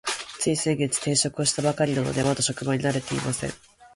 [0.39, 3.51] つい先月、転職をしたばかりなので、まだ職場に慣れていません。